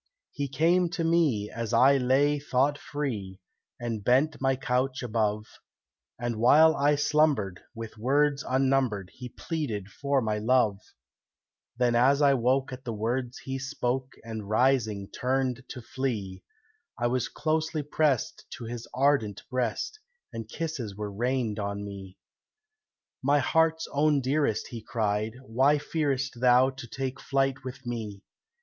[0.31, 3.39] He came to me, as I lay thought free,
[3.79, 5.45] And bent my couch above,
[6.17, 10.79] And while I slumbered, with words unnumbered, He pleaded for my love;
[11.77, 16.41] Then as I woke at the words he spoke, And rising turned to flee,
[16.97, 19.99] I was closely pressed to his ardent breast,
[20.33, 22.17] And kisses were rained on me.
[23.21, 28.23] "My heart's own dearest," he cried, "why fearest Thou to take flight with me?